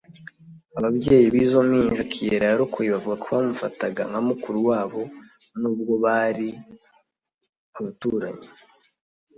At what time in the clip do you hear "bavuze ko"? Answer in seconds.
2.95-3.27